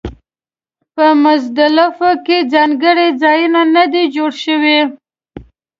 [0.95, 4.79] په مزدلفه کې ځانګړي ځایونه نه دي جوړ شوي.